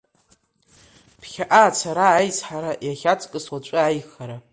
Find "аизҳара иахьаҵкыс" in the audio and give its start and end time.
2.11-3.45